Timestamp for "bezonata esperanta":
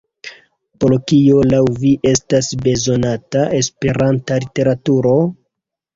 2.63-4.41